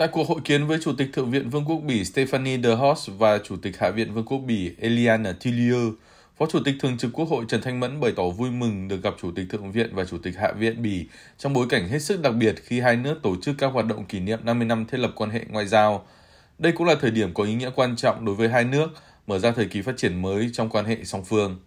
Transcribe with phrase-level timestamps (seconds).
[0.00, 3.10] Tại cuộc hội kiến với Chủ tịch Thượng viện Vương quốc Bỉ Stephanie de Host
[3.18, 5.88] và Chủ tịch Hạ viện Vương quốc Bỉ Eliane Tillier,
[6.38, 9.02] Phó Chủ tịch Thường trực Quốc hội Trần Thanh Mẫn bày tỏ vui mừng được
[9.02, 11.06] gặp Chủ tịch Thượng viện và Chủ tịch Hạ viện Bỉ
[11.38, 14.04] trong bối cảnh hết sức đặc biệt khi hai nước tổ chức các hoạt động
[14.04, 16.06] kỷ niệm 50 năm thiết lập quan hệ ngoại giao.
[16.58, 18.88] Đây cũng là thời điểm có ý nghĩa quan trọng đối với hai nước,
[19.26, 21.58] mở ra thời kỳ phát triển mới trong quan hệ song phương.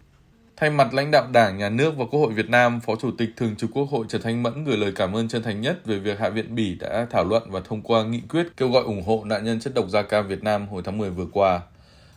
[0.58, 3.30] Thay mặt lãnh đạo Đảng, Nhà nước và Quốc hội Việt Nam, Phó Chủ tịch
[3.38, 6.00] Thường trực Quốc hội Trần Thanh Mẫn gửi lời cảm ơn chân thành nhất về
[6.00, 9.04] việc Hạ viện Bỉ đã thảo luận và thông qua nghị quyết kêu gọi ủng
[9.04, 11.62] hộ nạn nhân chất độc da cam Việt Nam hồi tháng 10 vừa qua.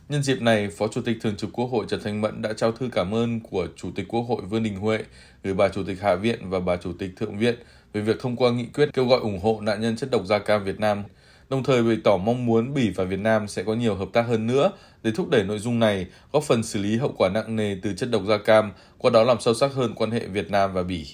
[0.08, 2.72] Nhân dịp này, Phó Chủ tịch Thường trực Quốc hội Trần Thanh Mẫn đã trao
[2.72, 4.98] thư cảm ơn của Chủ tịch Quốc hội Vương Đình Huệ
[5.42, 7.54] gửi bà Chủ tịch Hạ viện và bà Chủ tịch Thượng viện
[7.92, 10.38] về việc thông qua nghị quyết kêu gọi ủng hộ nạn nhân chất độc da
[10.38, 11.04] cam Việt Nam
[11.48, 14.22] đồng thời bày tỏ mong muốn Bỉ và Việt Nam sẽ có nhiều hợp tác
[14.22, 17.56] hơn nữa để thúc đẩy nội dung này, góp phần xử lý hậu quả nặng
[17.56, 20.50] nề từ chất độc da cam, qua đó làm sâu sắc hơn quan hệ Việt
[20.50, 21.06] Nam và Bỉ.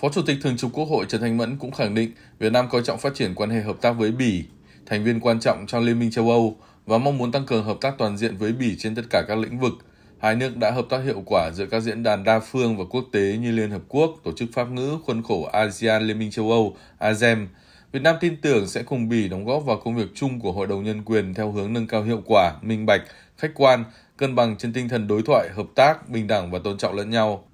[0.00, 2.68] Phó Chủ tịch Thường trực Quốc hội Trần Thanh Mẫn cũng khẳng định Việt Nam
[2.70, 4.44] coi trọng phát triển quan hệ hợp tác với Bỉ,
[4.86, 6.56] thành viên quan trọng trong Liên minh châu Âu
[6.86, 9.38] và mong muốn tăng cường hợp tác toàn diện với Bỉ trên tất cả các
[9.38, 9.72] lĩnh vực.
[10.18, 13.04] Hai nước đã hợp tác hiệu quả giữa các diễn đàn đa phương và quốc
[13.12, 16.50] tế như Liên Hợp Quốc, Tổ chức Pháp ngữ, khuôn khổ ASEAN Liên minh châu
[16.50, 17.48] Âu, ASEM,
[17.92, 20.66] Việt Nam tin tưởng sẽ cùng Bỉ đóng góp vào công việc chung của Hội
[20.66, 23.02] đồng Nhân quyền theo hướng nâng cao hiệu quả, minh bạch,
[23.36, 23.84] khách quan,
[24.16, 27.10] cân bằng trên tinh thần đối thoại, hợp tác, bình đẳng và tôn trọng lẫn
[27.10, 27.44] nhau.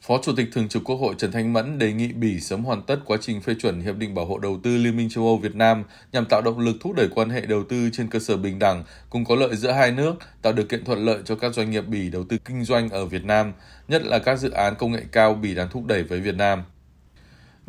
[0.00, 2.82] Phó Chủ tịch Thường trực Quốc hội Trần Thanh Mẫn đề nghị Bỉ sớm hoàn
[2.82, 5.36] tất quá trình phê chuẩn Hiệp định Bảo hộ Đầu tư Liên minh châu Âu
[5.36, 8.36] Việt Nam nhằm tạo động lực thúc đẩy quan hệ đầu tư trên cơ sở
[8.36, 11.54] bình đẳng, cùng có lợi giữa hai nước, tạo điều kiện thuận lợi cho các
[11.54, 13.52] doanh nghiệp Bỉ đầu tư kinh doanh ở Việt Nam,
[13.88, 16.62] nhất là các dự án công nghệ cao Bỉ đang thúc đẩy với Việt Nam.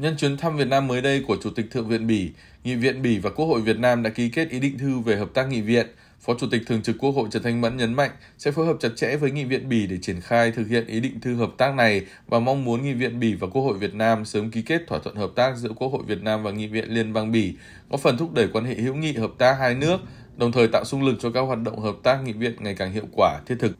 [0.02, 2.32] Nhân chuyến thăm Việt Nam mới đây của Chủ tịch Thượng viện Bỉ,
[2.64, 5.16] Nghị viện Bỉ và Quốc hội Việt Nam đã ký kết ý định thư về
[5.16, 5.88] hợp tác nghị viện.
[6.20, 8.78] Phó Chủ tịch Thường trực Quốc hội Trần Thanh Mẫn nhấn mạnh sẽ phối hợp
[8.80, 11.52] chặt chẽ với Nghị viện Bỉ để triển khai thực hiện ý định thư hợp
[11.58, 14.62] tác này và mong muốn Nghị viện Bỉ và Quốc hội Việt Nam sớm ký
[14.62, 17.32] kết thỏa thuận hợp tác giữa Quốc hội Việt Nam và Nghị viện Liên bang
[17.32, 17.54] Bỉ,
[17.90, 19.98] góp phần thúc đẩy quan hệ hữu nghị hợp tác hai nước,
[20.38, 22.92] đồng thời tạo xung lực cho các hoạt động hợp tác nghị viện ngày càng
[22.92, 23.72] hiệu quả, thiết thực.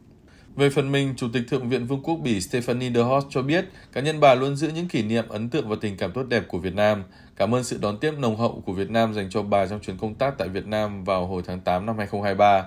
[0.56, 3.64] Về phần mình, Chủ tịch Thượng viện Vương quốc Bỉ Stephanie de Host cho biết
[3.92, 6.44] cá nhân bà luôn giữ những kỷ niệm ấn tượng và tình cảm tốt đẹp
[6.48, 7.04] của Việt Nam.
[7.36, 9.98] Cảm ơn sự đón tiếp nồng hậu của Việt Nam dành cho bà trong chuyến
[9.98, 12.64] công tác tại Việt Nam vào hồi tháng 8 năm 2023.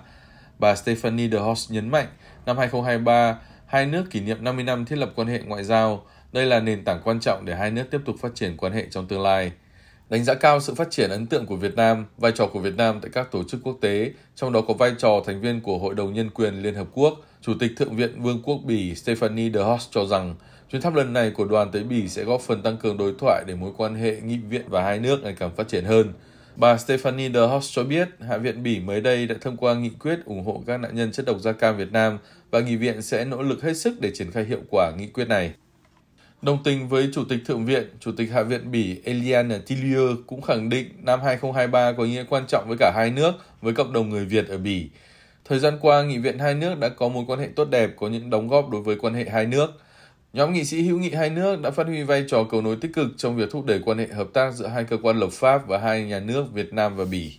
[0.60, 2.08] Bà Stephanie de Host nhấn mạnh,
[2.46, 6.06] năm 2023, hai nước kỷ niệm 50 năm thiết lập quan hệ ngoại giao.
[6.32, 8.88] Đây là nền tảng quan trọng để hai nước tiếp tục phát triển quan hệ
[8.92, 9.52] trong tương lai
[10.10, 12.76] đánh giá cao sự phát triển ấn tượng của Việt Nam, vai trò của Việt
[12.78, 15.78] Nam tại các tổ chức quốc tế, trong đó có vai trò thành viên của
[15.78, 17.14] Hội đồng Nhân quyền Liên Hợp Quốc.
[17.42, 20.36] Chủ tịch Thượng viện Vương quốc Bỉ Stephanie de Host cho rằng
[20.72, 23.44] chuyến thăm lần này của đoàn tới Bỉ sẽ góp phần tăng cường đối thoại
[23.48, 26.14] để mối quan hệ nghị viện và hai nước ngày càng phát triển hơn.
[26.56, 29.90] Bà Stephanie de Host cho biết Hạ viện Bỉ mới đây đã thông qua nghị
[29.90, 32.18] quyết ủng hộ các nạn nhân chất độc da cam Việt Nam
[32.52, 35.28] và nghị viện sẽ nỗ lực hết sức để triển khai hiệu quả nghị quyết
[35.28, 35.54] này.
[36.46, 40.42] Đồng tình với Chủ tịch Thượng viện, Chủ tịch Hạ viện Bỉ Eliane Tillier cũng
[40.42, 43.94] khẳng định năm 2023 có ý nghĩa quan trọng với cả hai nước, với cộng
[43.94, 44.90] đồng người Việt ở Bỉ.
[45.46, 48.08] Thời gian qua, nghị viện hai nước đã có mối quan hệ tốt đẹp, có
[48.08, 49.72] những đóng góp đối với quan hệ hai nước.
[50.34, 52.92] Nhóm nghị sĩ hữu nghị hai nước đã phát huy vai trò cầu nối tích
[52.94, 55.68] cực trong việc thúc đẩy quan hệ hợp tác giữa hai cơ quan lập pháp
[55.68, 57.38] và hai nhà nước Việt Nam và Bỉ.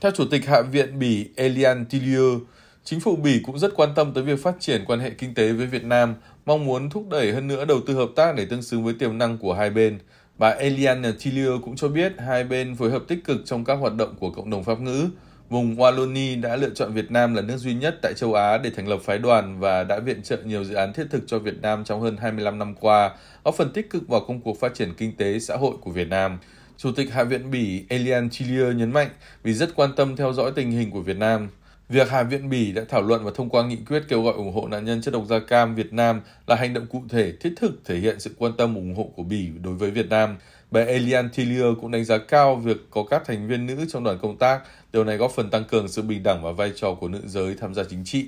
[0.00, 2.38] Theo Chủ tịch Hạ viện Bỉ Eliane Tillier,
[2.84, 5.52] Chính phủ Bỉ cũng rất quan tâm tới việc phát triển quan hệ kinh tế
[5.52, 6.14] với Việt Nam,
[6.46, 9.18] mong muốn thúc đẩy hơn nữa đầu tư hợp tác để tương xứng với tiềm
[9.18, 9.98] năng của hai bên.
[10.38, 13.94] Bà Eliane Tillier cũng cho biết hai bên phối hợp tích cực trong các hoạt
[13.94, 15.08] động của cộng đồng Pháp ngữ.
[15.48, 18.70] Vùng Wallonie đã lựa chọn Việt Nam là nước duy nhất tại châu Á để
[18.70, 21.62] thành lập phái đoàn và đã viện trợ nhiều dự án thiết thực cho Việt
[21.62, 23.10] Nam trong hơn 25 năm qua,
[23.44, 26.08] góp phần tích cực vào công cuộc phát triển kinh tế xã hội của Việt
[26.08, 26.38] Nam.
[26.76, 29.08] Chủ tịch Hạ viện Bỉ Eliane Tillier nhấn mạnh
[29.42, 31.48] vì rất quan tâm theo dõi tình hình của Việt Nam.
[31.88, 34.52] Việc Hạ viện Bỉ đã thảo luận và thông qua nghị quyết kêu gọi ủng
[34.52, 37.52] hộ nạn nhân chất độc da cam Việt Nam là hành động cụ thể, thiết
[37.56, 40.36] thực thể hiện sự quan tâm ủng hộ của Bỉ đối với Việt Nam.
[40.70, 44.18] Bà Elian Tillier cũng đánh giá cao việc có các thành viên nữ trong đoàn
[44.22, 44.60] công tác,
[44.92, 47.54] điều này góp phần tăng cường sự bình đẳng và vai trò của nữ giới
[47.60, 48.26] tham gia chính trị.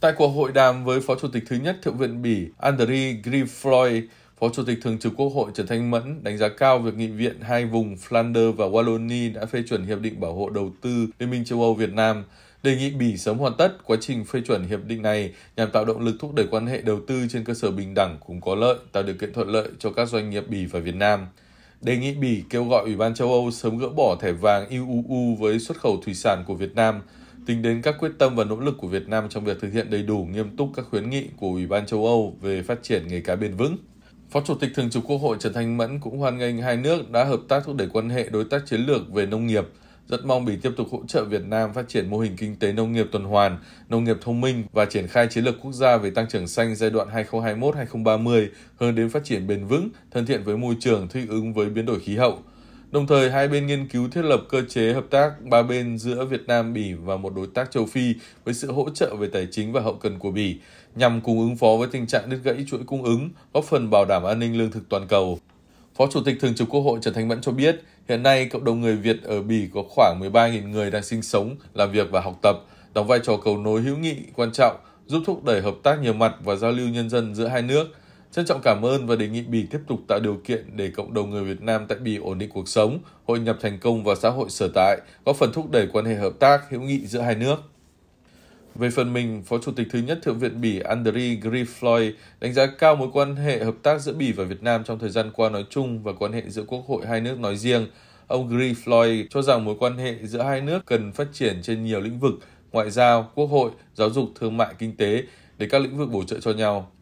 [0.00, 4.02] Tại cuộc hội đàm với Phó Chủ tịch thứ nhất Thượng viện Bỉ Andriy Griffloy,
[4.40, 7.06] Phó Chủ tịch Thường trực Quốc hội Trần Thanh Mẫn đánh giá cao việc nghị
[7.06, 11.06] viện hai vùng Flanders và Wallonie đã phê chuẩn Hiệp định Bảo hộ Đầu tư
[11.18, 12.24] Liên minh châu Âu Việt Nam
[12.62, 15.84] đề nghị Bỉ sớm hoàn tất quá trình phê chuẩn hiệp định này nhằm tạo
[15.84, 18.54] động lực thúc đẩy quan hệ đầu tư trên cơ sở bình đẳng cùng có
[18.54, 21.26] lợi, tạo điều kiện thuận lợi cho các doanh nghiệp Bỉ và Việt Nam.
[21.80, 25.36] Đề nghị Bỉ kêu gọi Ủy ban châu Âu sớm gỡ bỏ thẻ vàng UUU
[25.36, 27.00] với xuất khẩu thủy sản của Việt Nam,
[27.46, 29.90] tính đến các quyết tâm và nỗ lực của Việt Nam trong việc thực hiện
[29.90, 33.08] đầy đủ nghiêm túc các khuyến nghị của Ủy ban châu Âu về phát triển
[33.08, 33.76] nghề cá bền vững.
[34.30, 37.10] Phó Chủ tịch Thường trực Quốc hội Trần Thanh Mẫn cũng hoan nghênh hai nước
[37.10, 39.64] đã hợp tác thúc đẩy quan hệ đối tác chiến lược về nông nghiệp–
[40.12, 42.72] rất mong Bỉ tiếp tục hỗ trợ Việt Nam phát triển mô hình kinh tế
[42.72, 45.96] nông nghiệp tuần hoàn, nông nghiệp thông minh và triển khai chiến lược quốc gia
[45.96, 50.42] về tăng trưởng xanh giai đoạn 2021-2030 hướng đến phát triển bền vững, thân thiện
[50.44, 52.38] với môi trường, thích ứng với biến đổi khí hậu.
[52.90, 56.24] Đồng thời, hai bên nghiên cứu thiết lập cơ chế hợp tác ba bên giữa
[56.24, 58.14] Việt Nam, Bỉ và một đối tác châu Phi
[58.44, 60.56] với sự hỗ trợ về tài chính và hậu cần của Bỉ,
[60.94, 64.04] nhằm cùng ứng phó với tình trạng đứt gãy chuỗi cung ứng, góp phần bảo
[64.04, 65.38] đảm an ninh lương thực toàn cầu.
[65.96, 68.64] Phó Chủ tịch Thường trực Quốc hội Trần Thanh Mẫn cho biết, hiện nay cộng
[68.64, 72.20] đồng người Việt ở Bỉ có khoảng 13.000 người đang sinh sống, làm việc và
[72.20, 72.56] học tập,
[72.94, 76.12] đóng vai trò cầu nối hữu nghị quan trọng, giúp thúc đẩy hợp tác nhiều
[76.12, 77.88] mặt và giao lưu nhân dân giữa hai nước–
[78.32, 81.14] Trân trọng cảm ơn và đề nghị Bỉ tiếp tục tạo điều kiện để cộng
[81.14, 84.16] đồng người Việt Nam tại Bỉ ổn định cuộc sống, hội nhập thành công vào
[84.16, 87.20] xã hội sở tại, góp phần thúc đẩy quan hệ hợp tác hữu nghị giữa
[87.20, 87.56] hai nước.
[88.74, 92.66] Về phần mình, Phó Chủ tịch thứ nhất Thượng viện Bỉ Andriy Grifloy đánh giá
[92.66, 95.50] cao mối quan hệ hợp tác giữa Bỉ và Việt Nam trong thời gian qua
[95.50, 97.86] nói chung và quan hệ giữa quốc hội hai nước nói riêng.
[98.26, 102.00] Ông Grifloy cho rằng mối quan hệ giữa hai nước cần phát triển trên nhiều
[102.00, 102.34] lĩnh vực,
[102.72, 105.22] ngoại giao, quốc hội, giáo dục, thương mại, kinh tế
[105.58, 106.92] để các lĩnh vực bổ trợ cho nhau.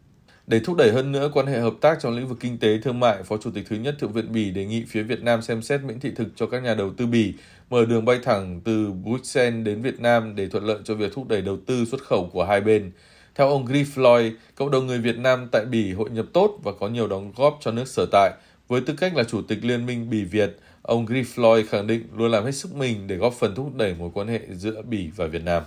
[0.47, 2.99] Để thúc đẩy hơn nữa quan hệ hợp tác trong lĩnh vực kinh tế thương
[2.99, 5.61] mại, Phó Chủ tịch thứ nhất Thượng viện Bỉ đề nghị phía Việt Nam xem
[5.61, 7.33] xét miễn thị thực cho các nhà đầu tư Bỉ,
[7.69, 11.27] mở đường bay thẳng từ Bruxelles đến Việt Nam để thuận lợi cho việc thúc
[11.27, 12.91] đẩy đầu tư xuất khẩu của hai bên.
[13.35, 16.87] Theo ông Griff cộng đồng người Việt Nam tại Bỉ hội nhập tốt và có
[16.87, 18.31] nhiều đóng góp cho nước sở tại.
[18.67, 20.49] Với tư cách là Chủ tịch Liên minh Bỉ-Việt,
[20.81, 24.09] ông Griff khẳng định luôn làm hết sức mình để góp phần thúc đẩy mối
[24.13, 25.63] quan hệ giữa Bỉ và Việt Nam.